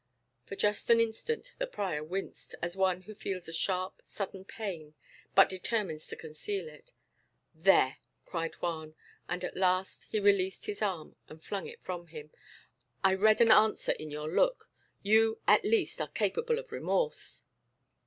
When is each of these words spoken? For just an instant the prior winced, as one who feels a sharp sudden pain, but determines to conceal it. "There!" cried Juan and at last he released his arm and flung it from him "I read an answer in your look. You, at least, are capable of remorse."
For 0.47 0.55
just 0.55 0.89
an 0.89 0.99
instant 0.99 1.53
the 1.59 1.67
prior 1.67 2.03
winced, 2.03 2.55
as 2.59 2.75
one 2.75 3.03
who 3.03 3.13
feels 3.13 3.47
a 3.47 3.53
sharp 3.53 4.01
sudden 4.03 4.43
pain, 4.45 4.95
but 5.35 5.47
determines 5.47 6.07
to 6.07 6.15
conceal 6.15 6.67
it. 6.67 6.91
"There!" 7.53 7.97
cried 8.25 8.55
Juan 8.55 8.95
and 9.29 9.43
at 9.43 9.55
last 9.55 10.07
he 10.09 10.19
released 10.19 10.65
his 10.65 10.81
arm 10.81 11.17
and 11.29 11.39
flung 11.43 11.67
it 11.67 11.83
from 11.83 12.07
him 12.07 12.31
"I 13.03 13.13
read 13.13 13.41
an 13.41 13.51
answer 13.51 13.91
in 13.91 14.09
your 14.09 14.27
look. 14.33 14.71
You, 15.03 15.39
at 15.47 15.63
least, 15.65 16.01
are 16.01 16.07
capable 16.07 16.57
of 16.57 16.71
remorse." 16.71 17.43